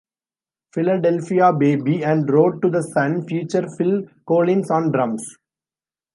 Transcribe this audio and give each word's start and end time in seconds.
"Philadelphia 0.73 1.53
Baby" 1.53 2.03
and 2.03 2.27
"Road 2.27 2.59
to 2.63 2.71
the 2.71 2.81
Sun" 2.81 3.27
feature 3.27 3.69
Phil 3.77 4.07
Collins 4.27 4.71
on 4.71 4.91
drums. 4.91 5.37